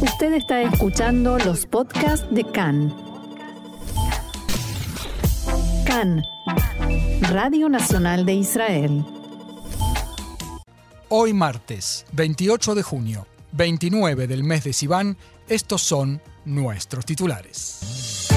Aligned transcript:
Usted 0.00 0.34
está 0.34 0.60
escuchando 0.60 1.38
los 1.38 1.64
podcasts 1.64 2.26
de 2.30 2.44
CAN. 2.44 2.94
CAN, 5.86 6.22
Radio 7.30 7.70
Nacional 7.70 8.26
de 8.26 8.34
Israel. 8.34 9.04
Hoy 11.08 11.32
martes, 11.32 12.04
28 12.12 12.74
de 12.74 12.82
junio, 12.82 13.26
29 13.52 14.26
del 14.26 14.44
mes 14.44 14.64
de 14.64 14.74
Sivan, 14.74 15.16
estos 15.48 15.80
son 15.80 16.20
nuestros 16.44 17.06
titulares. 17.06 18.28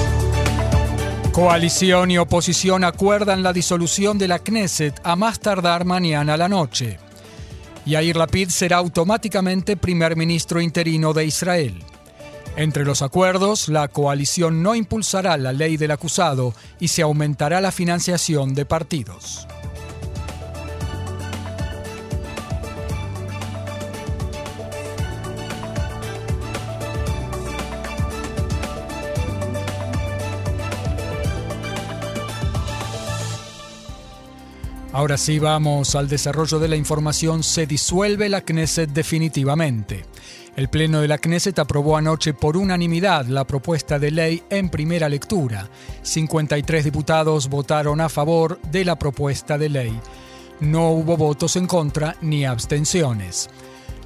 Coalición 1.32 2.10
y 2.10 2.16
oposición 2.16 2.84
acuerdan 2.84 3.42
la 3.42 3.52
disolución 3.52 4.16
de 4.16 4.28
la 4.28 4.38
Knesset 4.38 4.98
a 5.04 5.14
más 5.14 5.40
tardar 5.40 5.84
mañana 5.84 6.34
a 6.34 6.36
la 6.38 6.48
noche. 6.48 6.98
Yair 7.86 8.16
Lapid 8.16 8.50
será 8.50 8.76
automáticamente 8.76 9.76
primer 9.76 10.16
ministro 10.16 10.60
interino 10.60 11.12
de 11.12 11.24
Israel. 11.24 11.82
Entre 12.56 12.84
los 12.84 13.00
acuerdos, 13.02 13.68
la 13.68 13.88
coalición 13.88 14.62
no 14.62 14.74
impulsará 14.74 15.36
la 15.36 15.52
ley 15.52 15.76
del 15.76 15.92
acusado 15.92 16.54
y 16.78 16.88
se 16.88 17.02
aumentará 17.02 17.60
la 17.60 17.72
financiación 17.72 18.54
de 18.54 18.66
partidos. 18.66 19.46
Ahora 34.92 35.16
sí 35.16 35.38
vamos 35.38 35.94
al 35.94 36.08
desarrollo 36.08 36.58
de 36.58 36.66
la 36.66 36.74
información. 36.74 37.44
Se 37.44 37.64
disuelve 37.64 38.28
la 38.28 38.40
Knesset 38.40 38.90
definitivamente. 38.90 40.04
El 40.56 40.68
Pleno 40.68 41.00
de 41.00 41.06
la 41.06 41.18
Knesset 41.18 41.56
aprobó 41.60 41.96
anoche 41.96 42.34
por 42.34 42.56
unanimidad 42.56 43.26
la 43.26 43.46
propuesta 43.46 44.00
de 44.00 44.10
ley 44.10 44.42
en 44.50 44.68
primera 44.68 45.08
lectura. 45.08 45.68
53 46.02 46.84
diputados 46.84 47.48
votaron 47.48 48.00
a 48.00 48.08
favor 48.08 48.60
de 48.62 48.84
la 48.84 48.98
propuesta 48.98 49.56
de 49.56 49.68
ley. 49.68 50.00
No 50.58 50.90
hubo 50.90 51.16
votos 51.16 51.54
en 51.54 51.68
contra 51.68 52.16
ni 52.20 52.44
abstenciones. 52.44 53.48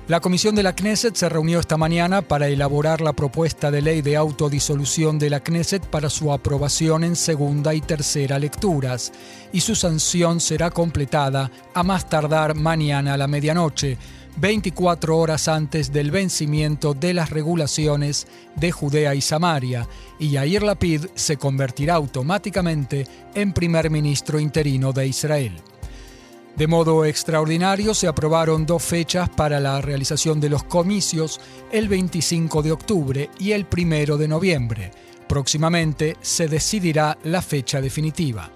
La 0.06 0.20
comisión 0.20 0.54
de 0.54 0.62
la 0.62 0.76
Knesset 0.76 1.14
se 1.14 1.30
reunió 1.30 1.60
esta 1.60 1.78
mañana 1.78 2.20
para 2.20 2.48
elaborar 2.48 3.00
la 3.00 3.14
propuesta 3.14 3.70
de 3.70 3.80
ley 3.80 4.02
de 4.02 4.16
autodisolución 4.16 5.18
de 5.18 5.30
la 5.30 5.40
Knesset 5.40 5.82
para 5.86 6.10
su 6.10 6.30
aprobación 6.30 7.04
en 7.04 7.16
segunda 7.16 7.72
y 7.72 7.80
tercera 7.80 8.38
lecturas, 8.38 9.12
y 9.50 9.62
su 9.62 9.74
sanción 9.74 10.40
será 10.40 10.70
completada 10.70 11.50
a 11.72 11.82
más 11.82 12.06
tardar 12.06 12.54
mañana 12.54 13.14
a 13.14 13.16
la 13.16 13.26
medianoche, 13.26 13.96
24 14.36 15.16
horas 15.16 15.48
antes 15.48 15.90
del 15.90 16.10
vencimiento 16.10 16.92
de 16.92 17.14
las 17.14 17.30
regulaciones 17.30 18.26
de 18.56 18.72
Judea 18.72 19.14
y 19.14 19.22
Samaria, 19.22 19.88
y 20.18 20.32
Yair 20.32 20.64
Lapid 20.64 21.06
se 21.14 21.38
convertirá 21.38 21.94
automáticamente 21.94 23.06
en 23.34 23.54
primer 23.54 23.88
ministro 23.88 24.38
interino 24.38 24.92
de 24.92 25.06
Israel. 25.06 25.62
De 26.56 26.68
modo 26.68 27.04
extraordinario 27.04 27.94
se 27.94 28.06
aprobaron 28.06 28.64
dos 28.64 28.80
fechas 28.80 29.28
para 29.28 29.58
la 29.58 29.80
realización 29.80 30.38
de 30.38 30.48
los 30.48 30.62
comicios, 30.62 31.40
el 31.72 31.88
25 31.88 32.62
de 32.62 32.70
octubre 32.70 33.30
y 33.40 33.50
el 33.50 33.66
1 33.76 34.16
de 34.16 34.28
noviembre. 34.28 34.90
Próximamente 35.26 36.16
se 36.20 36.46
decidirá 36.46 37.18
la 37.24 37.42
fecha 37.42 37.80
definitiva. 37.80 38.52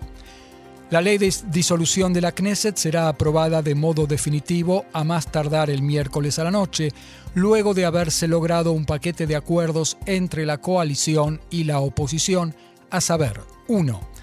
La 0.90 1.00
ley 1.00 1.18
de 1.18 1.34
disolución 1.50 2.12
de 2.12 2.20
la 2.20 2.30
Knesset 2.30 2.76
será 2.76 3.08
aprobada 3.08 3.62
de 3.62 3.74
modo 3.74 4.06
definitivo 4.06 4.86
a 4.92 5.02
más 5.02 5.26
tardar 5.32 5.68
el 5.68 5.82
miércoles 5.82 6.38
a 6.38 6.44
la 6.44 6.52
noche, 6.52 6.92
luego 7.34 7.74
de 7.74 7.84
haberse 7.84 8.28
logrado 8.28 8.70
un 8.70 8.86
paquete 8.86 9.26
de 9.26 9.34
acuerdos 9.34 9.98
entre 10.06 10.46
la 10.46 10.58
coalición 10.58 11.40
y 11.50 11.64
la 11.64 11.80
oposición, 11.80 12.54
a 12.90 13.00
saber, 13.00 13.40
1 13.66 14.17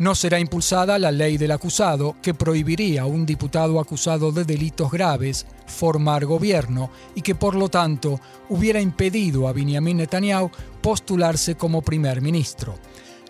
no 0.00 0.14
será 0.14 0.40
impulsada 0.40 0.98
la 0.98 1.12
ley 1.12 1.36
del 1.36 1.50
acusado 1.52 2.16
que 2.22 2.32
prohibiría 2.32 3.02
a 3.02 3.06
un 3.06 3.26
diputado 3.26 3.78
acusado 3.78 4.32
de 4.32 4.44
delitos 4.44 4.90
graves 4.90 5.46
formar 5.66 6.24
gobierno 6.24 6.90
y 7.14 7.20
que 7.20 7.34
por 7.34 7.54
lo 7.54 7.68
tanto 7.68 8.18
hubiera 8.48 8.80
impedido 8.80 9.46
a 9.46 9.52
Benjamin 9.52 9.98
Netanyahu 9.98 10.50
postularse 10.80 11.54
como 11.54 11.82
primer 11.82 12.22
ministro. 12.22 12.76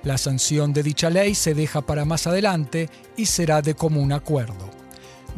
La 0.05 0.17
sanción 0.17 0.73
de 0.73 0.85
dicha 0.85 1.11
ley 1.11 1.35
se 1.35 1.55
deja 1.55 1.81
para 1.83 2.05
más 2.05 2.29
adelante 2.29 2.89
y 3.17 3.27
será 3.27 3.63
de 3.63 3.75
común 3.75 4.13
acuerdo. 4.13 4.71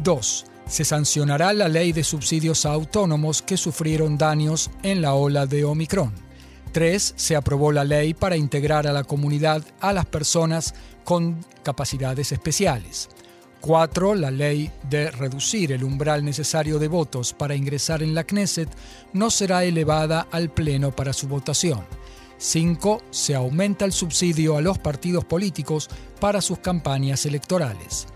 2. 0.03 0.45
Se 0.67 0.85
sancionará 0.85 1.51
la 1.51 1.67
ley 1.67 1.93
de 1.93 2.03
subsidios 2.03 2.67
a 2.67 2.73
autónomos 2.73 3.41
que 3.41 3.57
sufrieron 3.57 4.19
daños 4.19 4.69
en 4.83 5.01
la 5.01 5.15
ola 5.15 5.47
de 5.47 5.65
Omicron. 5.65 6.13
3. 6.73 7.13
Se 7.15 7.37
aprobó 7.37 7.71
la 7.71 7.85
ley 7.85 8.13
para 8.13 8.35
integrar 8.35 8.87
a 8.87 8.91
la 8.91 9.05
comunidad 9.05 9.63
a 9.79 9.93
las 9.93 10.05
personas 10.05 10.73
con 11.05 11.45
capacidades 11.63 12.33
especiales. 12.33 13.07
4. 13.61 14.15
La 14.15 14.29
ley 14.29 14.69
de 14.89 15.09
reducir 15.09 15.71
el 15.71 15.85
umbral 15.85 16.25
necesario 16.25 16.79
de 16.79 16.89
votos 16.89 17.31
para 17.31 17.55
ingresar 17.55 18.03
en 18.03 18.13
la 18.13 18.25
Knesset 18.25 18.67
no 19.13 19.29
será 19.29 19.63
elevada 19.63 20.27
al 20.31 20.49
Pleno 20.49 20.91
para 20.91 21.13
su 21.13 21.29
votación. 21.29 21.85
5. 22.39 23.03
Se 23.09 23.35
aumenta 23.35 23.85
el 23.85 23.93
subsidio 23.93 24.57
a 24.57 24.61
los 24.61 24.79
partidos 24.79 25.23
políticos 25.23 25.89
para 26.19 26.41
sus 26.41 26.59
campañas 26.59 27.25
electorales. 27.25 28.07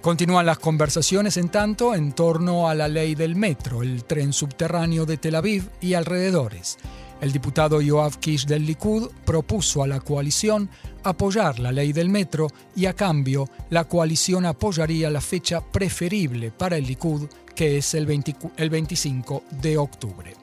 Continúan 0.00 0.46
las 0.46 0.58
conversaciones, 0.58 1.36
en 1.36 1.48
tanto, 1.48 1.94
en 1.94 2.12
torno 2.12 2.68
a 2.68 2.74
la 2.74 2.86
ley 2.86 3.14
del 3.14 3.34
metro, 3.36 3.82
el 3.82 4.04
tren 4.04 4.32
subterráneo 4.32 5.04
de 5.04 5.16
Tel 5.16 5.34
Aviv 5.34 5.68
y 5.80 5.94
alrededores. 5.94 6.78
El 7.20 7.32
diputado 7.32 7.80
Yoav 7.80 8.18
Kish 8.18 8.46
del 8.46 8.66
Likud 8.66 9.08
propuso 9.24 9.82
a 9.82 9.86
la 9.86 10.00
coalición 10.00 10.68
apoyar 11.02 11.58
la 11.58 11.72
ley 11.72 11.92
del 11.92 12.10
metro 12.10 12.48
y 12.74 12.86
a 12.86 12.92
cambio 12.92 13.48
la 13.70 13.84
coalición 13.84 14.44
apoyaría 14.44 15.08
la 15.08 15.20
fecha 15.20 15.60
preferible 15.60 16.50
para 16.50 16.76
el 16.76 16.86
Likud, 16.86 17.26
que 17.54 17.78
es 17.78 17.94
el, 17.94 18.04
25 18.06 19.44
de 19.62 19.78
octubre. 19.78 20.34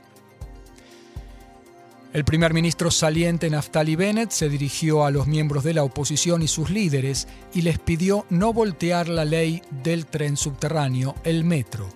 El 2.11 2.25
primer 2.25 2.53
ministro 2.53 2.91
saliente 2.91 3.49
Naftali 3.49 3.95
Bennett 3.95 4.31
se 4.31 4.49
dirigió 4.49 5.05
a 5.05 5.11
los 5.11 5.27
miembros 5.27 5.63
de 5.63 5.73
la 5.73 5.83
oposición 5.83 6.41
y 6.43 6.47
sus 6.47 6.69
líderes 6.69 7.27
y 7.53 7.61
les 7.61 7.79
pidió 7.79 8.25
no 8.29 8.53
voltear 8.53 9.09
la 9.09 9.25
ley 9.25 9.61
del 9.83 10.05
tren 10.05 10.37
subterráneo, 10.37 11.15
el 11.23 11.43
metro, 11.43 11.89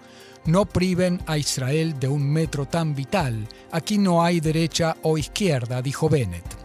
no 0.47 0.65
priven 0.65 1.21
a 1.27 1.37
Israel 1.37 1.99
de 1.99 2.07
un 2.07 2.27
metro 2.27 2.65
tan 2.65 2.95
vital. 2.95 3.47
Aquí 3.71 3.97
no 3.97 4.23
hay 4.23 4.39
derecha 4.39 4.97
o 5.03 5.17
izquierda, 5.17 5.81
dijo 5.81 6.09
Bennett. 6.09 6.56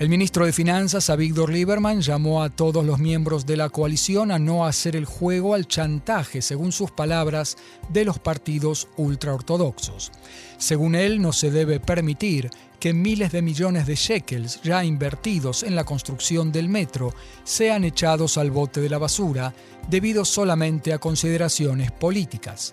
El 0.00 0.08
ministro 0.08 0.46
de 0.46 0.54
Finanzas, 0.54 1.10
Avigdor 1.10 1.52
Lieberman, 1.52 2.00
llamó 2.00 2.42
a 2.42 2.48
todos 2.48 2.86
los 2.86 2.98
miembros 2.98 3.44
de 3.44 3.58
la 3.58 3.68
coalición 3.68 4.30
a 4.30 4.38
no 4.38 4.64
hacer 4.64 4.96
el 4.96 5.04
juego 5.04 5.52
al 5.52 5.68
chantaje, 5.68 6.40
según 6.40 6.72
sus 6.72 6.90
palabras, 6.90 7.58
de 7.90 8.06
los 8.06 8.18
partidos 8.18 8.88
ultraortodoxos. 8.96 10.10
Según 10.56 10.94
él, 10.94 11.20
no 11.20 11.34
se 11.34 11.50
debe 11.50 11.80
permitir 11.80 12.48
que 12.80 12.94
miles 12.94 13.30
de 13.30 13.42
millones 13.42 13.86
de 13.86 13.94
shekels 13.94 14.62
ya 14.62 14.82
invertidos 14.86 15.64
en 15.64 15.76
la 15.76 15.84
construcción 15.84 16.50
del 16.50 16.70
metro 16.70 17.14
sean 17.44 17.84
echados 17.84 18.38
al 18.38 18.50
bote 18.50 18.80
de 18.80 18.88
la 18.88 18.96
basura 18.96 19.52
debido 19.90 20.24
solamente 20.24 20.94
a 20.94 20.98
consideraciones 20.98 21.92
políticas. 21.92 22.72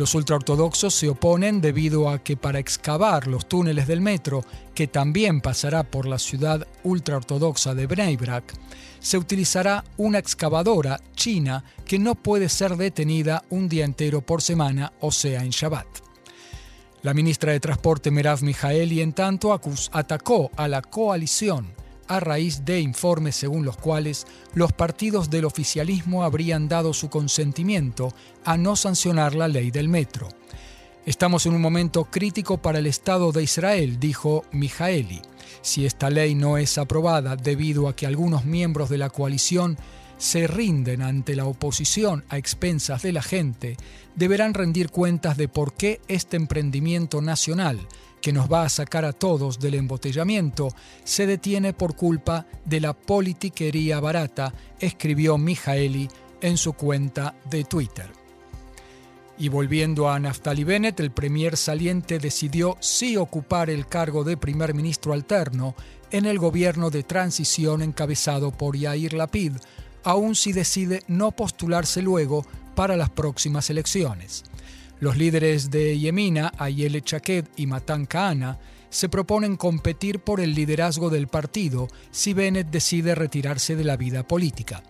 Los 0.00 0.14
ultraortodoxos 0.14 0.94
se 0.94 1.10
oponen 1.10 1.60
debido 1.60 2.08
a 2.08 2.20
que 2.20 2.34
para 2.34 2.58
excavar 2.58 3.26
los 3.26 3.46
túneles 3.46 3.86
del 3.86 4.00
metro, 4.00 4.42
que 4.74 4.86
también 4.86 5.42
pasará 5.42 5.82
por 5.82 6.06
la 6.06 6.18
ciudad 6.18 6.66
ultraortodoxa 6.84 7.74
de 7.74 7.86
Bnei 7.86 8.16
Brak, 8.16 8.54
se 8.98 9.18
utilizará 9.18 9.84
una 9.98 10.16
excavadora 10.16 10.98
china 11.14 11.64
que 11.84 11.98
no 11.98 12.14
puede 12.14 12.48
ser 12.48 12.78
detenida 12.78 13.44
un 13.50 13.68
día 13.68 13.84
entero 13.84 14.22
por 14.22 14.40
semana, 14.40 14.90
o 15.00 15.12
sea, 15.12 15.44
en 15.44 15.50
Shabbat. 15.50 15.86
La 17.02 17.12
ministra 17.12 17.52
de 17.52 17.60
Transporte 17.60 18.10
Merav 18.10 18.42
Mijaeli, 18.42 19.02
en 19.02 19.12
tanto, 19.12 19.52
atacó 19.52 20.50
a 20.56 20.66
la 20.66 20.80
coalición 20.80 21.74
a 22.10 22.18
raíz 22.18 22.64
de 22.64 22.80
informes 22.80 23.36
según 23.36 23.64
los 23.64 23.76
cuales 23.76 24.26
los 24.52 24.72
partidos 24.72 25.30
del 25.30 25.44
oficialismo 25.44 26.24
habrían 26.24 26.68
dado 26.68 26.92
su 26.92 27.08
consentimiento 27.08 28.12
a 28.44 28.56
no 28.56 28.74
sancionar 28.74 29.36
la 29.36 29.46
ley 29.46 29.70
del 29.70 29.88
metro. 29.88 30.28
Estamos 31.06 31.46
en 31.46 31.54
un 31.54 31.62
momento 31.62 32.06
crítico 32.06 32.58
para 32.58 32.80
el 32.80 32.88
Estado 32.88 33.30
de 33.30 33.44
Israel, 33.44 34.00
dijo 34.00 34.44
Mijaeli. 34.50 35.22
Si 35.62 35.86
esta 35.86 36.10
ley 36.10 36.34
no 36.34 36.58
es 36.58 36.78
aprobada 36.78 37.36
debido 37.36 37.86
a 37.86 37.94
que 37.94 38.06
algunos 38.06 38.44
miembros 38.44 38.90
de 38.90 38.98
la 38.98 39.10
coalición 39.10 39.78
se 40.20 40.46
rinden 40.46 41.00
ante 41.00 41.34
la 41.34 41.46
oposición 41.46 42.24
a 42.28 42.36
expensas 42.36 43.00
de 43.00 43.12
la 43.12 43.22
gente, 43.22 43.78
deberán 44.14 44.52
rendir 44.52 44.90
cuentas 44.90 45.38
de 45.38 45.48
por 45.48 45.72
qué 45.72 46.02
este 46.08 46.36
emprendimiento 46.36 47.22
nacional 47.22 47.80
que 48.20 48.34
nos 48.34 48.52
va 48.52 48.64
a 48.64 48.68
sacar 48.68 49.06
a 49.06 49.14
todos 49.14 49.58
del 49.58 49.74
embotellamiento, 49.74 50.68
se 51.04 51.26
detiene 51.26 51.72
por 51.72 51.96
culpa 51.96 52.46
de 52.66 52.80
la 52.80 52.92
politiquería 52.92 53.98
barata, 53.98 54.52
escribió 54.78 55.38
Mijaeli 55.38 56.06
en 56.42 56.58
su 56.58 56.74
cuenta 56.74 57.34
de 57.48 57.64
Twitter. 57.64 58.10
Y 59.38 59.48
volviendo 59.48 60.10
a 60.10 60.18
Naftali 60.18 60.64
Bennett, 60.64 61.00
el 61.00 61.12
premier 61.12 61.56
saliente 61.56 62.18
decidió 62.18 62.76
sí 62.80 63.16
ocupar 63.16 63.70
el 63.70 63.86
cargo 63.86 64.22
de 64.22 64.36
primer 64.36 64.74
ministro 64.74 65.14
alterno 65.14 65.74
en 66.10 66.26
el 66.26 66.38
gobierno 66.38 66.90
de 66.90 67.04
transición 67.04 67.80
encabezado 67.80 68.50
por 68.50 68.76
Yair 68.76 69.14
Lapid, 69.14 69.52
aun 70.04 70.34
si 70.34 70.52
decide 70.52 71.02
no 71.08 71.32
postularse 71.32 72.02
luego 72.02 72.46
para 72.74 72.96
las 72.96 73.10
próximas 73.10 73.70
elecciones. 73.70 74.44
Los 75.00 75.16
líderes 75.16 75.70
de 75.70 75.98
Yemina, 75.98 76.52
Ayele 76.58 77.02
Chaked 77.02 77.46
y 77.56 77.66
Matan 77.66 78.06
Kahana, 78.06 78.58
se 78.90 79.08
proponen 79.08 79.56
competir 79.56 80.20
por 80.20 80.40
el 80.40 80.54
liderazgo 80.54 81.10
del 81.10 81.28
partido 81.28 81.88
si 82.10 82.34
Bennett 82.34 82.68
decide 82.70 83.14
retirarse 83.14 83.76
de 83.76 83.84
la 83.84 83.96
vida 83.96 84.26
política. 84.26 84.82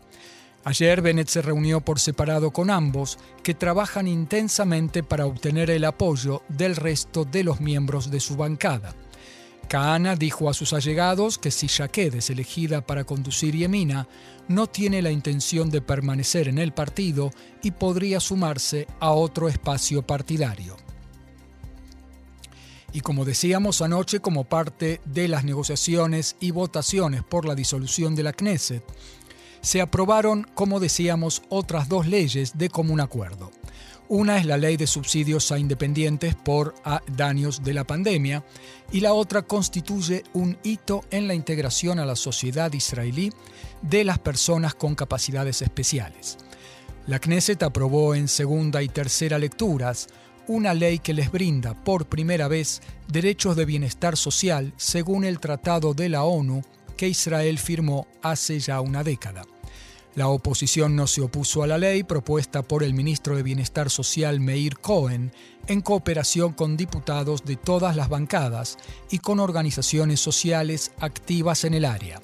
Ayer 0.64 1.00
Bennett 1.00 1.28
se 1.28 1.42
reunió 1.42 1.80
por 1.80 2.00
separado 2.00 2.50
con 2.50 2.70
ambos, 2.70 3.18
que 3.42 3.54
trabajan 3.54 4.06
intensamente 4.06 5.02
para 5.02 5.26
obtener 5.26 5.70
el 5.70 5.84
apoyo 5.84 6.42
del 6.48 6.76
resto 6.76 7.24
de 7.24 7.44
los 7.44 7.60
miembros 7.60 8.10
de 8.10 8.20
su 8.20 8.36
bancada. 8.36 8.94
Kahana 9.70 10.16
dijo 10.16 10.50
a 10.50 10.52
sus 10.52 10.72
allegados 10.72 11.38
que 11.38 11.52
si 11.52 11.68
Shaked 11.68 12.16
es 12.16 12.28
elegida 12.28 12.80
para 12.84 13.04
conducir 13.04 13.54
Yemina, 13.54 14.08
no 14.48 14.66
tiene 14.66 15.00
la 15.00 15.12
intención 15.12 15.70
de 15.70 15.80
permanecer 15.80 16.48
en 16.48 16.58
el 16.58 16.72
partido 16.72 17.30
y 17.62 17.70
podría 17.70 18.18
sumarse 18.18 18.88
a 18.98 19.12
otro 19.12 19.48
espacio 19.48 20.02
partidario. 20.02 20.76
Y 22.92 23.02
como 23.02 23.24
decíamos 23.24 23.80
anoche, 23.80 24.18
como 24.18 24.42
parte 24.42 25.00
de 25.04 25.28
las 25.28 25.44
negociaciones 25.44 26.34
y 26.40 26.50
votaciones 26.50 27.22
por 27.22 27.46
la 27.46 27.54
disolución 27.54 28.16
de 28.16 28.24
la 28.24 28.32
Knesset, 28.32 28.82
se 29.60 29.80
aprobaron, 29.80 30.50
como 30.52 30.80
decíamos, 30.80 31.42
otras 31.48 31.88
dos 31.88 32.08
leyes 32.08 32.58
de 32.58 32.70
común 32.70 32.98
acuerdo. 32.98 33.52
Una 34.12 34.38
es 34.38 34.44
la 34.44 34.56
ley 34.56 34.76
de 34.76 34.88
subsidios 34.88 35.52
a 35.52 35.58
independientes 35.60 36.34
por 36.34 36.74
daños 37.16 37.62
de 37.62 37.72
la 37.72 37.84
pandemia 37.84 38.44
y 38.90 38.98
la 38.98 39.12
otra 39.12 39.42
constituye 39.42 40.24
un 40.32 40.58
hito 40.64 41.04
en 41.12 41.28
la 41.28 41.34
integración 41.34 42.00
a 42.00 42.04
la 42.04 42.16
sociedad 42.16 42.72
israelí 42.72 43.32
de 43.82 44.02
las 44.02 44.18
personas 44.18 44.74
con 44.74 44.96
capacidades 44.96 45.62
especiales. 45.62 46.38
La 47.06 47.20
Knesset 47.20 47.62
aprobó 47.62 48.16
en 48.16 48.26
segunda 48.26 48.82
y 48.82 48.88
tercera 48.88 49.38
lecturas 49.38 50.08
una 50.48 50.74
ley 50.74 50.98
que 50.98 51.14
les 51.14 51.30
brinda 51.30 51.74
por 51.74 52.06
primera 52.06 52.48
vez 52.48 52.80
derechos 53.06 53.54
de 53.54 53.64
bienestar 53.64 54.16
social 54.16 54.72
según 54.76 55.22
el 55.22 55.38
Tratado 55.38 55.94
de 55.94 56.08
la 56.08 56.24
ONU 56.24 56.62
que 56.96 57.06
Israel 57.06 57.60
firmó 57.60 58.08
hace 58.22 58.58
ya 58.58 58.80
una 58.80 59.04
década. 59.04 59.44
La 60.16 60.26
oposición 60.28 60.96
no 60.96 61.06
se 61.06 61.20
opuso 61.20 61.62
a 61.62 61.68
la 61.68 61.78
ley 61.78 62.02
propuesta 62.02 62.62
por 62.62 62.82
el 62.82 62.94
ministro 62.94 63.36
de 63.36 63.44
Bienestar 63.44 63.90
Social 63.90 64.40
Meir 64.40 64.76
Cohen 64.78 65.32
en 65.68 65.80
cooperación 65.82 66.52
con 66.52 66.76
diputados 66.76 67.44
de 67.44 67.54
todas 67.56 67.94
las 67.94 68.08
bancadas 68.08 68.76
y 69.10 69.18
con 69.18 69.38
organizaciones 69.38 70.18
sociales 70.18 70.90
activas 70.98 71.64
en 71.64 71.74
el 71.74 71.84
área. 71.84 72.20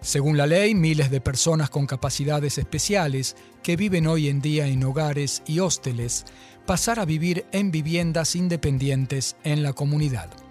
Según 0.00 0.36
la 0.36 0.46
ley, 0.46 0.74
miles 0.74 1.10
de 1.10 1.20
personas 1.20 1.70
con 1.70 1.86
capacidades 1.86 2.58
especiales 2.58 3.36
que 3.62 3.76
viven 3.76 4.06
hoy 4.06 4.28
en 4.28 4.40
día 4.40 4.66
en 4.66 4.82
hogares 4.84 5.42
y 5.46 5.60
hósteles 5.60 6.24
pasar 6.66 6.98
a 6.98 7.04
vivir 7.04 7.46
en 7.52 7.70
viviendas 7.70 8.34
independientes 8.34 9.36
en 9.44 9.62
la 9.62 9.72
comunidad. 9.72 10.43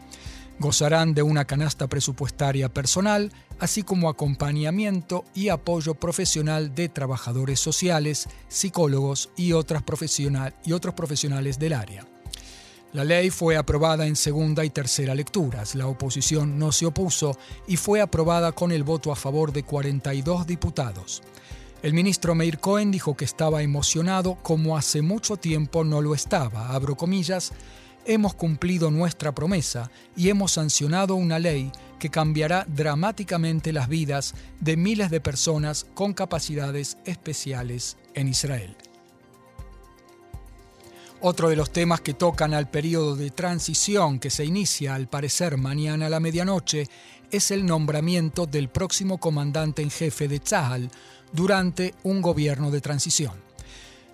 Gozarán 0.59 1.13
de 1.13 1.23
una 1.23 1.45
canasta 1.45 1.87
presupuestaria 1.87 2.69
personal, 2.69 3.31
así 3.59 3.83
como 3.83 4.09
acompañamiento 4.09 5.25
y 5.33 5.49
apoyo 5.49 5.95
profesional 5.95 6.75
de 6.75 6.89
trabajadores 6.89 7.59
sociales, 7.59 8.27
psicólogos 8.47 9.29
y, 9.35 9.53
otras 9.53 9.83
y 10.65 10.71
otros 10.71 10.93
profesionales 10.93 11.59
del 11.59 11.73
área. 11.73 12.05
La 12.93 13.03
ley 13.03 13.31
fue 13.31 13.57
aprobada 13.57 14.05
en 14.05 14.15
segunda 14.15 14.63
y 14.63 14.69
tercera 14.69 15.15
lecturas. 15.15 15.73
La 15.73 15.87
oposición 15.87 16.59
no 16.59 16.71
se 16.71 16.85
opuso 16.85 17.35
y 17.67 17.75
fue 17.75 18.01
aprobada 18.01 18.51
con 18.51 18.71
el 18.71 18.83
voto 18.83 19.11
a 19.11 19.15
favor 19.15 19.51
de 19.51 19.63
42 19.63 20.45
diputados. 20.45 21.23
El 21.81 21.93
ministro 21.93 22.35
Meir 22.35 22.59
Cohen 22.59 22.91
dijo 22.91 23.17
que 23.17 23.25
estaba 23.25 23.63
emocionado 23.63 24.35
como 24.43 24.77
hace 24.77 25.01
mucho 25.01 25.37
tiempo 25.37 25.83
no 25.83 26.03
lo 26.03 26.13
estaba, 26.13 26.69
abro 26.69 26.95
comillas, 26.95 27.51
hemos 28.05 28.33
cumplido 28.33 28.91
nuestra 28.91 29.33
promesa 29.33 29.89
y 30.15 30.29
hemos 30.29 30.53
sancionado 30.53 31.15
una 31.15 31.39
ley 31.39 31.71
que 31.99 32.09
cambiará 32.09 32.65
dramáticamente 32.67 33.71
las 33.71 33.87
vidas 33.87 34.35
de 34.59 34.75
miles 34.77 35.09
de 35.09 35.21
personas 35.21 35.85
con 35.93 36.13
capacidades 36.13 36.97
especiales 37.05 37.97
en 38.13 38.27
Israel. 38.27 38.75
Otro 41.21 41.47
de 41.47 41.55
los 41.55 41.71
temas 41.71 42.01
que 42.01 42.13
tocan 42.13 42.53
al 42.53 42.69
periodo 42.69 43.15
de 43.15 43.31
transición 43.31 44.19
que 44.19 44.29
se 44.29 44.43
inicia 44.43 44.93
al 44.93 45.07
parecer 45.07 45.57
mañana 45.57 46.07
a 46.07 46.09
la 46.09 46.19
medianoche 46.19 46.89
es 47.31 47.49
el 47.51 47.65
nombramiento 47.65 48.45
del 48.45 48.67
próximo 48.67 49.17
comandante 49.19 49.81
en 49.81 49.89
jefe 49.89 50.27
de 50.27 50.39
Tzahal 50.39 50.91
durante 51.31 51.95
un 52.03 52.21
gobierno 52.21 52.71
de 52.71 52.81
transición. 52.81 53.52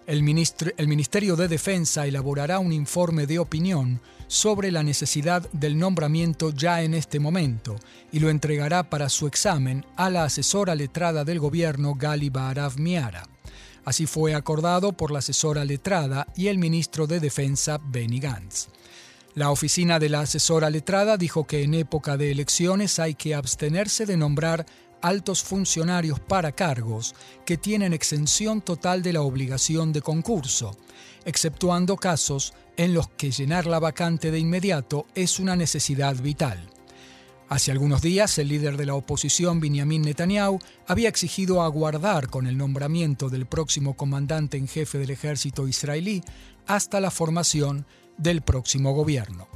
El, 0.09 0.23
Ministerio 0.23 1.35
de 1.35 1.47
Defensa 1.47 2.07
elaborará 2.07 2.57
un 2.57 2.73
informe 2.73 3.27
de 3.27 3.37
opinión 3.37 4.01
sobre 4.25 4.71
la 4.71 4.81
necesidad 4.81 5.47
del 5.51 5.77
nombramiento 5.77 6.49
ya 6.49 6.81
en 6.81 6.95
este 6.95 7.19
momento 7.19 7.75
y 8.11 8.19
lo 8.19 8.31
entregará 8.31 8.89
para 8.89 9.07
su 9.07 9.27
examen 9.27 9.85
a 9.97 10.09
la 10.09 10.23
asesora 10.23 10.73
letrada 10.73 11.23
del 11.23 11.37
gobierno 11.39 11.93
Gali 11.93 12.31
Baharav 12.31 12.79
Miara. 12.79 13.27
Así 13.85 14.07
fue 14.07 14.33
acordado 14.33 14.93
por 14.93 15.11
la 15.11 15.19
asesora 15.19 15.63
letrada 15.63 16.25
y 16.35 16.47
el 16.47 16.57
ministro 16.57 17.05
de 17.05 17.19
Defensa 17.19 17.79
Benny 17.79 18.19
Gantz. 18.19 18.69
La 19.35 19.51
oficina 19.51 19.99
de 19.99 20.09
la 20.09 20.21
asesora 20.21 20.71
letrada 20.71 21.17
dijo 21.17 21.45
que 21.45 21.61
en 21.61 21.75
época 21.75 22.17
de 22.17 22.31
elecciones 22.31 22.97
hay 22.97 23.13
que 23.13 23.35
abstenerse 23.35 24.07
de 24.07 24.17
nombrar 24.17 24.65
altos 25.01 25.43
funcionarios 25.43 26.19
para 26.19 26.51
cargos 26.51 27.15
que 27.45 27.57
tienen 27.57 27.93
exención 27.93 28.61
total 28.61 29.03
de 29.03 29.13
la 29.13 29.21
obligación 29.21 29.93
de 29.93 30.01
concurso, 30.01 30.77
exceptuando 31.25 31.97
casos 31.97 32.53
en 32.77 32.93
los 32.93 33.09
que 33.09 33.31
llenar 33.31 33.65
la 33.65 33.79
vacante 33.79 34.31
de 34.31 34.39
inmediato 34.39 35.05
es 35.15 35.39
una 35.39 35.55
necesidad 35.55 36.15
vital. 36.15 36.69
Hace 37.49 37.71
algunos 37.71 38.01
días, 38.01 38.37
el 38.37 38.47
líder 38.47 38.77
de 38.77 38.85
la 38.85 38.93
oposición, 38.93 39.59
Benjamin 39.59 40.03
Netanyahu, 40.03 40.59
había 40.87 41.09
exigido 41.09 41.63
aguardar 41.63 42.29
con 42.29 42.45
el 42.45 42.55
nombramiento 42.57 43.27
del 43.27 43.47
próximo 43.47 43.97
comandante 43.97 44.55
en 44.55 44.67
jefe 44.67 44.99
del 44.99 45.09
ejército 45.09 45.67
israelí 45.67 46.23
hasta 46.67 47.01
la 47.01 47.09
formación 47.09 47.87
del 48.17 48.43
próximo 48.43 48.93
gobierno. 48.93 49.48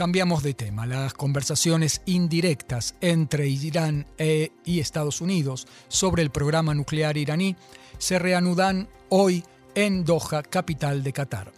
Cambiamos 0.00 0.42
de 0.42 0.54
tema. 0.54 0.86
Las 0.86 1.12
conversaciones 1.12 2.00
indirectas 2.06 2.94
entre 3.02 3.48
Irán 3.48 4.06
e 4.16 4.50
y 4.64 4.80
Estados 4.80 5.20
Unidos 5.20 5.66
sobre 5.88 6.22
el 6.22 6.30
programa 6.30 6.72
nuclear 6.72 7.18
iraní 7.18 7.54
se 7.98 8.18
reanudan 8.18 8.88
hoy 9.10 9.44
en 9.74 10.06
Doha, 10.06 10.42
capital 10.42 11.02
de 11.02 11.12
Qatar. 11.12 11.52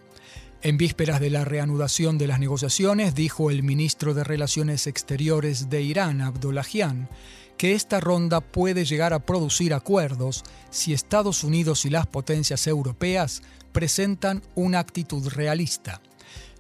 En 0.61 0.77
vísperas 0.77 1.21
de 1.21 1.31
la 1.31 1.45
reanudación 1.45 2.19
de 2.19 2.27
las 2.27 2.41
negociaciones, 2.41 3.15
dijo 3.15 3.49
el 3.49 3.63
ministro 3.63 4.13
de 4.13 4.25
Relaciones 4.25 4.89
Exteriores 4.89 5.71
de 5.71 5.83
Irán, 5.83 6.21
Abdullahian, 6.21 7.09
que 7.57 7.75
esta 7.75 8.01
ronda 8.01 8.41
puede 8.41 8.85
llegar 8.85 9.13
a 9.13 9.21
producir 9.21 9.73
acuerdos 9.73 10.43
si 10.69 10.93
Estados 10.93 11.45
Unidos 11.45 11.85
y 11.85 11.91
las 11.91 12.09
potencias 12.09 12.67
europeas 12.67 13.41
presentan 13.71 14.43
una 14.57 14.81
actitud 14.81 15.29
realista. 15.29 16.01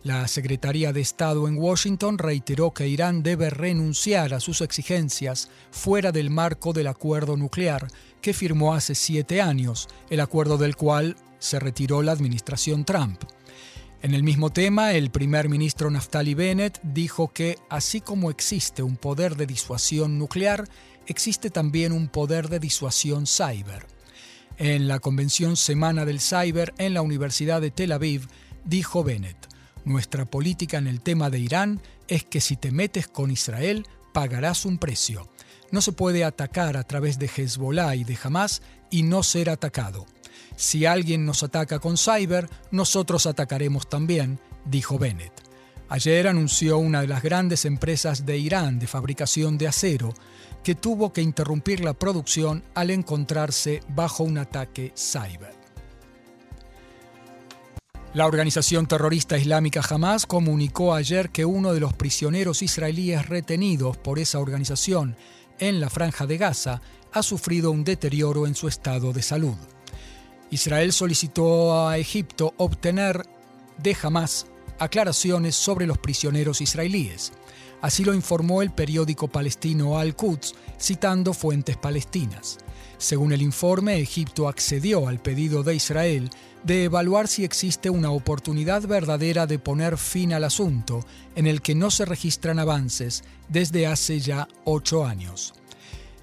La 0.04 0.26
Secretaría 0.26 0.92
de 0.92 1.00
Estado 1.00 1.46
en 1.46 1.56
Washington 1.56 2.18
reiteró 2.18 2.74
que 2.74 2.88
Irán 2.88 3.22
debe 3.22 3.50
renunciar 3.50 4.34
a 4.34 4.40
sus 4.40 4.60
exigencias 4.60 5.48
fuera 5.70 6.10
del 6.10 6.28
marco 6.28 6.72
del 6.72 6.88
acuerdo 6.88 7.36
nuclear 7.36 7.86
que 8.20 8.34
firmó 8.34 8.74
hace 8.74 8.96
siete 8.96 9.40
años, 9.40 9.88
el 10.10 10.18
acuerdo 10.18 10.58
del 10.58 10.74
cual 10.74 11.16
se 11.38 11.60
retiró 11.60 12.02
la 12.02 12.10
administración 12.10 12.84
Trump. 12.84 13.22
En 14.02 14.12
el 14.12 14.24
mismo 14.24 14.50
tema, 14.50 14.92
el 14.92 15.12
primer 15.12 15.48
ministro 15.48 15.88
Naftali 15.88 16.34
Bennett 16.34 16.80
dijo 16.82 17.32
que, 17.32 17.56
así 17.70 18.00
como 18.00 18.30
existe 18.30 18.82
un 18.82 18.96
poder 18.96 19.36
de 19.36 19.46
disuasión 19.46 20.18
nuclear, 20.18 20.68
existe 21.06 21.48
también 21.48 21.92
un 21.92 22.08
poder 22.08 22.48
de 22.48 22.58
disuasión 22.58 23.28
cyber. 23.28 23.86
En 24.58 24.88
la 24.88 24.98
convención 24.98 25.56
Semana 25.56 26.04
del 26.04 26.20
Cyber 26.20 26.74
en 26.78 26.94
la 26.94 27.02
Universidad 27.02 27.60
de 27.60 27.70
Tel 27.70 27.92
Aviv, 27.92 28.26
dijo 28.64 29.04
Bennett, 29.04 29.51
nuestra 29.84 30.24
política 30.24 30.78
en 30.78 30.86
el 30.86 31.00
tema 31.00 31.30
de 31.30 31.38
Irán 31.38 31.80
es 32.08 32.24
que 32.24 32.40
si 32.40 32.56
te 32.56 32.70
metes 32.70 33.08
con 33.08 33.30
Israel, 33.30 33.86
pagarás 34.12 34.64
un 34.64 34.78
precio. 34.78 35.28
No 35.70 35.80
se 35.80 35.92
puede 35.92 36.24
atacar 36.24 36.76
a 36.76 36.84
través 36.84 37.18
de 37.18 37.30
Hezbollah 37.34 37.96
y 37.96 38.04
de 38.04 38.18
Hamas 38.22 38.62
y 38.90 39.02
no 39.02 39.22
ser 39.22 39.50
atacado. 39.50 40.06
Si 40.56 40.84
alguien 40.86 41.24
nos 41.24 41.42
ataca 41.42 41.78
con 41.78 41.96
cyber, 41.96 42.48
nosotros 42.70 43.26
atacaremos 43.26 43.88
también, 43.88 44.38
dijo 44.64 44.98
Bennett. 44.98 45.32
Ayer 45.88 46.28
anunció 46.28 46.78
una 46.78 47.00
de 47.02 47.06
las 47.06 47.22
grandes 47.22 47.64
empresas 47.64 48.24
de 48.24 48.38
Irán 48.38 48.78
de 48.78 48.86
fabricación 48.86 49.58
de 49.58 49.68
acero 49.68 50.14
que 50.62 50.74
tuvo 50.74 51.12
que 51.12 51.22
interrumpir 51.22 51.80
la 51.80 51.94
producción 51.94 52.62
al 52.74 52.90
encontrarse 52.90 53.82
bajo 53.88 54.24
un 54.24 54.38
ataque 54.38 54.92
cyber. 54.96 55.61
La 58.14 58.26
organización 58.26 58.86
terrorista 58.86 59.38
islámica 59.38 59.80
Hamas 59.88 60.26
comunicó 60.26 60.92
ayer 60.92 61.30
que 61.30 61.46
uno 61.46 61.72
de 61.72 61.80
los 61.80 61.94
prisioneros 61.94 62.60
israelíes 62.60 63.26
retenidos 63.26 63.96
por 63.96 64.18
esa 64.18 64.38
organización 64.38 65.16
en 65.58 65.80
la 65.80 65.88
franja 65.88 66.26
de 66.26 66.36
Gaza 66.36 66.82
ha 67.10 67.22
sufrido 67.22 67.70
un 67.70 67.84
deterioro 67.84 68.46
en 68.46 68.54
su 68.54 68.68
estado 68.68 69.14
de 69.14 69.22
salud. 69.22 69.56
Israel 70.50 70.92
solicitó 70.92 71.88
a 71.88 71.96
Egipto 71.96 72.52
obtener 72.58 73.22
de 73.78 73.96
Hamas 74.02 74.46
aclaraciones 74.78 75.54
sobre 75.54 75.86
los 75.86 75.98
prisioneros 75.98 76.60
israelíes. 76.60 77.32
Así 77.80 78.04
lo 78.04 78.14
informó 78.14 78.62
el 78.62 78.70
periódico 78.70 79.28
palestino 79.28 79.98
Al-Quds, 79.98 80.54
citando 80.80 81.34
fuentes 81.34 81.76
palestinas. 81.76 82.58
Según 82.98 83.32
el 83.32 83.42
informe, 83.42 83.98
Egipto 83.98 84.48
accedió 84.48 85.08
al 85.08 85.20
pedido 85.20 85.64
de 85.64 85.74
Israel 85.74 86.30
de 86.62 86.84
evaluar 86.84 87.26
si 87.26 87.42
existe 87.42 87.90
una 87.90 88.12
oportunidad 88.12 88.86
verdadera 88.86 89.46
de 89.46 89.58
poner 89.58 89.98
fin 89.98 90.32
al 90.32 90.44
asunto, 90.44 91.04
en 91.34 91.48
el 91.48 91.60
que 91.60 91.74
no 91.74 91.90
se 91.90 92.04
registran 92.04 92.60
avances 92.60 93.24
desde 93.48 93.88
hace 93.88 94.20
ya 94.20 94.46
ocho 94.64 95.04
años. 95.04 95.54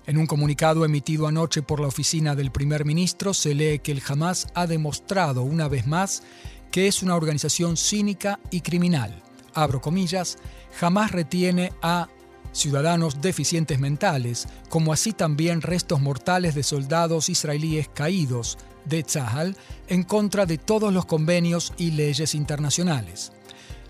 En 0.08 0.18
un 0.18 0.26
comunicado 0.26 0.86
emitido 0.86 1.28
anoche 1.28 1.62
por 1.62 1.82
la 1.82 1.88
oficina 1.88 2.34
del 2.36 2.50
primer 2.50 2.86
ministro 2.86 3.34
se 3.34 3.54
lee 3.54 3.80
que 3.80 3.92
el 3.92 4.02
Hamas 4.08 4.48
ha 4.56 4.66
demostrado 4.66 5.44
una 5.44 5.68
vez 5.68 5.86
más 5.86 6.24
que 6.72 6.88
es 6.88 7.02
una 7.04 7.16
organización 7.16 7.78
cínica 7.78 8.40
y 8.52 8.62
criminal. 8.62 9.24
Abro 9.54 9.82
comillas, 9.82 10.38
jamás 10.80 11.12
retiene 11.12 11.74
a 11.82 12.08
ciudadanos 12.52 13.22
deficientes 13.22 13.80
mentales, 13.80 14.48
como 14.70 14.94
así 14.94 15.14
también 15.14 15.62
restos 15.62 16.02
mortales 16.02 16.56
de 16.56 16.64
soldados 16.64 17.30
israelíes 17.30 17.90
caídos 17.90 18.58
de 18.86 19.04
Tzahal 19.04 19.56
en 19.88 20.04
contra 20.04 20.46
de 20.46 20.58
todos 20.58 20.94
los 20.94 21.06
convenios 21.06 21.74
y 21.78 21.92
leyes 21.92 22.34
internacionales. 22.36 23.32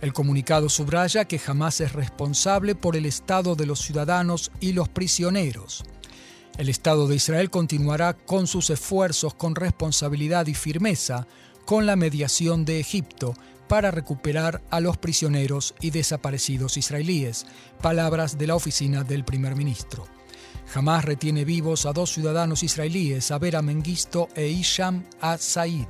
El 0.01 0.13
comunicado 0.13 0.69
subraya 0.69 1.25
que 1.25 1.39
jamás 1.39 1.81
es 1.81 1.91
responsable 1.91 2.73
por 2.73 2.95
el 2.95 3.05
estado 3.05 3.55
de 3.55 3.65
los 3.65 3.79
ciudadanos 3.79 4.51
y 4.59 4.71
los 4.71 4.87
prisioneros. 4.87 5.83
El 6.57 6.69
Estado 6.69 7.07
de 7.07 7.15
Israel 7.15 7.49
continuará 7.49 8.13
con 8.13 8.45
sus 8.45 8.69
esfuerzos 8.69 9.33
con 9.33 9.55
responsabilidad 9.55 10.47
y 10.47 10.53
firmeza 10.53 11.25
con 11.69 11.85
la 11.85 11.95
mediación 11.95 12.65
de 12.65 12.79
Egipto 12.79 13.35
para 13.67 13.91
recuperar 13.91 14.59
a 14.71 14.79
los 14.79 14.97
prisioneros 14.97 15.75
y 15.79 15.91
desaparecidos 15.91 16.77
israelíes, 16.77 17.45
palabras 17.79 18.39
de 18.39 18.47
la 18.47 18.55
oficina 18.55 19.03
del 19.03 19.23
primer 19.23 19.55
ministro. 19.55 20.07
Jamás 20.65 21.05
retiene 21.05 21.45
vivos 21.45 21.85
a 21.85 21.93
dos 21.93 22.11
ciudadanos 22.11 22.63
israelíes, 22.63 23.29
Abera 23.29 23.61
Mengisto 23.61 24.29
e 24.35 24.47
Isham 24.47 25.05
al-Said. 25.21 25.85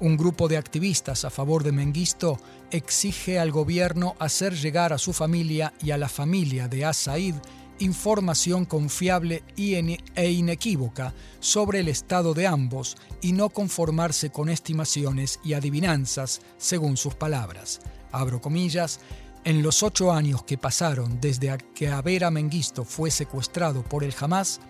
Un 0.00 0.16
grupo 0.16 0.48
de 0.48 0.56
activistas 0.56 1.24
a 1.24 1.30
favor 1.30 1.62
de 1.62 1.70
Mengisto 1.70 2.40
exige 2.72 3.38
al 3.38 3.52
gobierno 3.52 4.16
hacer 4.18 4.56
llegar 4.56 4.92
a 4.92 4.98
su 4.98 5.12
familia 5.12 5.74
y 5.80 5.92
a 5.92 5.96
la 5.96 6.08
familia 6.08 6.66
de 6.66 6.84
As-Said 6.84 7.36
información 7.78 8.64
confiable 8.64 9.42
e 9.56 10.30
inequívoca 10.30 11.14
sobre 11.40 11.80
el 11.80 11.88
estado 11.88 12.34
de 12.34 12.46
ambos 12.46 12.96
y 13.20 13.32
no 13.32 13.50
conformarse 13.50 14.30
con 14.30 14.48
estimaciones 14.48 15.40
y 15.44 15.54
adivinanzas, 15.54 16.40
según 16.56 16.96
sus 16.96 17.14
palabras. 17.14 17.80
Abro 18.12 18.40
comillas, 18.40 19.00
en 19.44 19.62
los 19.62 19.82
ocho 19.82 20.12
años 20.12 20.42
que 20.42 20.58
pasaron 20.58 21.20
desde 21.20 21.56
que 21.74 21.88
Abera 21.88 22.30
Mengisto 22.30 22.84
fue 22.84 23.10
secuestrado 23.10 23.82
por 23.82 24.04
el 24.04 24.14
Hamas, 24.20 24.60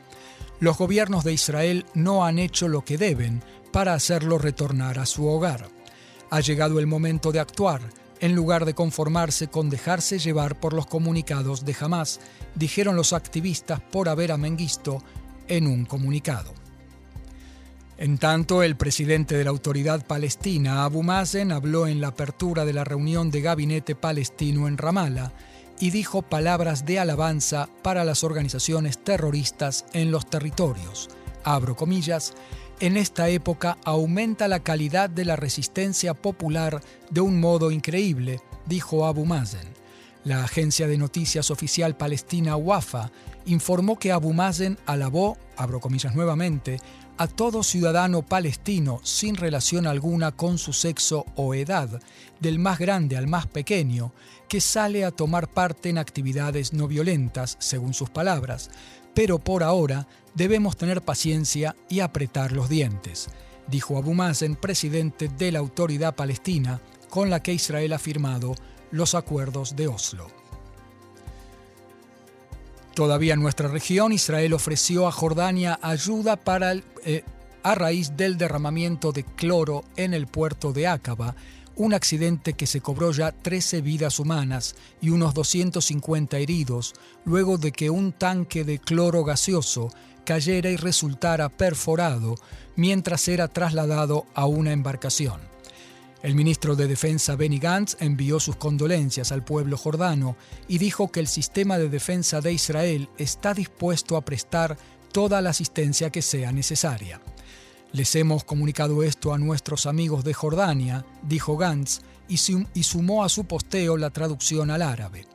los 0.60 0.76
gobiernos 0.76 1.24
de 1.24 1.32
Israel 1.32 1.86
no 1.94 2.24
han 2.24 2.38
hecho 2.38 2.68
lo 2.68 2.84
que 2.84 2.98
deben 2.98 3.42
para 3.72 3.94
hacerlo 3.94 4.38
retornar 4.38 4.98
a 4.98 5.06
su 5.06 5.26
hogar. 5.26 5.68
Ha 6.30 6.40
llegado 6.40 6.78
el 6.78 6.86
momento 6.86 7.32
de 7.32 7.40
actuar, 7.40 7.80
en 8.20 8.34
lugar 8.34 8.64
de 8.64 8.74
conformarse 8.74 9.48
con 9.48 9.70
dejarse 9.70 10.18
llevar 10.18 10.58
por 10.58 10.72
los 10.72 10.86
comunicados 10.86 11.64
de 11.64 11.76
Hamas, 11.78 12.20
dijeron 12.54 12.96
los 12.96 13.12
activistas 13.12 13.80
por 13.80 14.08
haber 14.08 14.32
a 14.32 14.38
en 15.48 15.66
un 15.66 15.84
comunicado. 15.84 16.52
En 17.96 18.18
tanto, 18.18 18.62
el 18.62 18.76
presidente 18.76 19.36
de 19.36 19.42
la 19.42 19.50
autoridad 19.50 20.06
palestina, 20.06 20.84
Abu 20.84 21.02
Mazen, 21.02 21.50
habló 21.50 21.88
en 21.88 22.00
la 22.00 22.08
apertura 22.08 22.64
de 22.64 22.72
la 22.72 22.84
reunión 22.84 23.30
de 23.32 23.40
gabinete 23.40 23.96
palestino 23.96 24.68
en 24.68 24.78
Ramallah 24.78 25.32
y 25.80 25.90
dijo 25.90 26.22
palabras 26.22 26.86
de 26.86 27.00
alabanza 27.00 27.68
para 27.82 28.04
las 28.04 28.22
organizaciones 28.22 28.98
terroristas 28.98 29.84
en 29.92 30.12
los 30.12 30.30
territorios. 30.30 31.08
Abro 31.42 31.74
comillas, 31.74 32.34
en 32.80 32.96
esta 32.96 33.28
época 33.28 33.78
aumenta 33.84 34.48
la 34.48 34.60
calidad 34.60 35.10
de 35.10 35.24
la 35.24 35.36
resistencia 35.36 36.14
popular 36.14 36.80
de 37.10 37.20
un 37.20 37.40
modo 37.40 37.70
increíble, 37.70 38.40
dijo 38.66 39.06
Abu 39.06 39.24
Mazen. 39.24 39.68
La 40.24 40.44
agencia 40.44 40.86
de 40.86 40.98
noticias 40.98 41.50
oficial 41.50 41.96
palestina 41.96 42.56
WAFA 42.56 43.10
informó 43.46 43.98
que 43.98 44.12
Abu 44.12 44.32
Mazen 44.32 44.78
alabó, 44.86 45.38
abro 45.56 45.80
comillas 45.80 46.14
nuevamente, 46.14 46.78
a 47.16 47.26
todo 47.26 47.64
ciudadano 47.64 48.22
palestino 48.22 49.00
sin 49.02 49.34
relación 49.34 49.86
alguna 49.86 50.30
con 50.32 50.58
su 50.58 50.72
sexo 50.72 51.26
o 51.34 51.54
edad, 51.54 52.00
del 52.38 52.60
más 52.60 52.78
grande 52.78 53.16
al 53.16 53.26
más 53.26 53.46
pequeño, 53.46 54.12
que 54.48 54.60
sale 54.60 55.04
a 55.04 55.10
tomar 55.10 55.48
parte 55.48 55.88
en 55.88 55.98
actividades 55.98 56.72
no 56.72 56.86
violentas, 56.86 57.56
según 57.58 57.92
sus 57.92 58.10
palabras, 58.10 58.70
pero 59.14 59.40
por 59.40 59.64
ahora 59.64 60.06
debemos 60.38 60.76
tener 60.76 61.02
paciencia 61.02 61.74
y 61.88 61.98
apretar 61.98 62.52
los 62.52 62.68
dientes, 62.68 63.26
dijo 63.66 63.98
Abu 63.98 64.14
Mazen, 64.14 64.54
presidente 64.54 65.28
de 65.28 65.50
la 65.50 65.58
autoridad 65.58 66.14
palestina 66.14 66.80
con 67.10 67.28
la 67.28 67.42
que 67.42 67.52
Israel 67.52 67.92
ha 67.92 67.98
firmado 67.98 68.54
los 68.92 69.16
acuerdos 69.16 69.74
de 69.74 69.88
Oslo. 69.88 70.28
Todavía 72.94 73.34
en 73.34 73.40
nuestra 73.40 73.66
región, 73.66 74.12
Israel 74.12 74.52
ofreció 74.52 75.08
a 75.08 75.12
Jordania 75.12 75.78
ayuda 75.82 76.36
para 76.36 76.72
eh, 76.72 77.24
a 77.64 77.74
raíz 77.74 78.16
del 78.16 78.38
derramamiento 78.38 79.10
de 79.10 79.24
cloro 79.24 79.84
en 79.96 80.14
el 80.14 80.28
puerto 80.28 80.72
de 80.72 80.86
Aqaba, 80.86 81.34
un 81.78 81.94
accidente 81.94 82.52
que 82.54 82.66
se 82.66 82.80
cobró 82.80 83.12
ya 83.12 83.32
13 83.32 83.80
vidas 83.80 84.18
humanas 84.18 84.74
y 85.00 85.10
unos 85.10 85.32
250 85.32 86.36
heridos 86.36 86.94
luego 87.24 87.56
de 87.56 87.72
que 87.72 87.88
un 87.88 88.12
tanque 88.12 88.64
de 88.64 88.80
cloro 88.80 89.24
gaseoso 89.24 89.90
cayera 90.24 90.70
y 90.70 90.76
resultara 90.76 91.48
perforado 91.48 92.34
mientras 92.76 93.28
era 93.28 93.48
trasladado 93.48 94.26
a 94.34 94.46
una 94.46 94.72
embarcación. 94.72 95.40
El 96.20 96.34
ministro 96.34 96.74
de 96.74 96.88
Defensa 96.88 97.36
Benny 97.36 97.60
Gantz 97.60 97.96
envió 98.00 98.40
sus 98.40 98.56
condolencias 98.56 99.30
al 99.30 99.44
pueblo 99.44 99.76
jordano 99.76 100.36
y 100.66 100.78
dijo 100.78 101.12
que 101.12 101.20
el 101.20 101.28
sistema 101.28 101.78
de 101.78 101.88
defensa 101.88 102.40
de 102.40 102.52
Israel 102.52 103.08
está 103.18 103.54
dispuesto 103.54 104.16
a 104.16 104.24
prestar 104.24 104.76
toda 105.12 105.40
la 105.40 105.50
asistencia 105.50 106.10
que 106.10 106.22
sea 106.22 106.50
necesaria. 106.50 107.20
Les 107.92 108.14
hemos 108.16 108.44
comunicado 108.44 109.02
esto 109.02 109.32
a 109.32 109.38
nuestros 109.38 109.86
amigos 109.86 110.22
de 110.22 110.34
Jordania, 110.34 111.06
dijo 111.22 111.56
Gantz, 111.56 112.00
y, 112.28 112.36
sumó 112.36 113.24
a 113.24 113.30
su 113.30 113.44
posteo 113.44 113.96
la 113.96 114.10
traducción 114.10 114.70
al 114.70 114.82
árabe. 114.82 115.26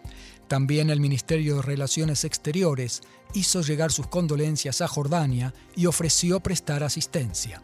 También 0.48 0.92
el 0.92 1.00
Ministerio 1.00 1.56
de 1.56 1.62
Relaciones 1.64 2.24
Exteriores 2.24 3.02
hizo 3.34 3.62
llegar 3.62 3.92
sus 3.92 4.06
condolencias 4.06 4.82
a 4.82 4.88
Jordania 4.88 5.54
y 5.76 5.88
ofreció 5.88 6.40
prestar 6.42 6.84
asistencia. 6.84 7.64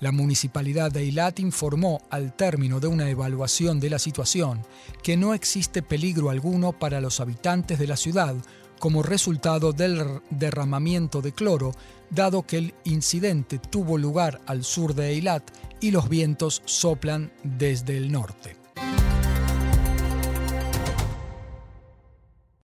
La 0.00 0.12
municipalidad 0.12 0.92
de 0.92 1.00
Eilat 1.00 1.38
informó, 1.40 2.02
al 2.10 2.36
término 2.36 2.80
de 2.80 2.88
una 2.88 3.08
evaluación 3.08 3.80
de 3.80 3.88
la 3.88 3.98
situación, 3.98 4.60
que 5.02 5.16
no 5.16 5.32
existe 5.32 5.80
peligro 5.80 6.28
alguno 6.28 6.78
para 6.78 7.00
los 7.00 7.20
habitantes 7.20 7.78
de 7.78 7.86
la 7.86 7.96
ciudad 7.96 8.34
como 8.78 9.04
resultado 9.04 9.72
del 9.72 10.20
derramamiento 10.28 11.22
de 11.22 11.32
cloro, 11.32 11.72
dado 12.14 12.42
que 12.42 12.58
el 12.58 12.74
incidente 12.84 13.58
tuvo 13.58 13.98
lugar 13.98 14.40
al 14.46 14.64
sur 14.64 14.94
de 14.94 15.08
Eilat 15.08 15.42
y 15.80 15.90
los 15.90 16.08
vientos 16.08 16.62
soplan 16.64 17.32
desde 17.42 17.96
el 17.96 18.12
norte. 18.12 18.61